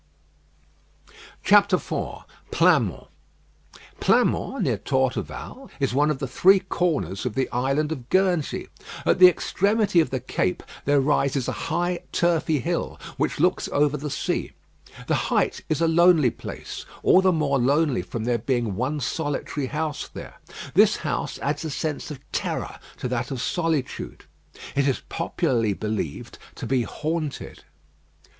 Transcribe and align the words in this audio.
IV 1.45 1.75
PLEINMONT 2.49 3.07
Pleinmont, 3.99 4.63
near 4.63 4.79
Torteval, 4.79 5.69
is 5.79 5.93
one 5.93 6.09
of 6.09 6.17
the 6.17 6.27
three 6.27 6.59
corners 6.59 7.23
of 7.23 7.35
the 7.35 7.47
island 7.51 7.91
of 7.91 8.09
Guernsey. 8.09 8.67
At 9.05 9.19
the 9.19 9.27
extremity 9.27 9.99
of 9.99 10.09
the 10.09 10.19
cape 10.19 10.63
there 10.85 10.99
rises 10.99 11.47
a 11.47 11.51
high 11.69 11.99
turfy 12.11 12.61
hill, 12.61 12.99
which 13.17 13.39
looks 13.39 13.69
over 13.71 13.95
the 13.95 14.09
sea. 14.09 14.53
The 15.05 15.29
height 15.29 15.61
is 15.69 15.81
a 15.81 15.87
lonely 15.87 16.31
place. 16.31 16.83
All 17.03 17.21
the 17.21 17.31
more 17.31 17.59
lonely 17.59 18.01
from 18.01 18.23
there 18.23 18.39
being 18.39 18.75
one 18.75 19.01
solitary 19.01 19.67
house 19.67 20.07
there. 20.11 20.33
This 20.73 20.95
house 20.95 21.37
adds 21.43 21.63
a 21.63 21.69
sense 21.69 22.09
of 22.09 22.17
terror 22.31 22.79
to 22.97 23.07
that 23.07 23.29
of 23.29 23.39
solitude. 23.39 24.25
It 24.75 24.87
is 24.87 25.01
popularly 25.09 25.75
believed 25.75 26.39
to 26.55 26.65
be 26.65 26.81
haunted. 26.81 27.65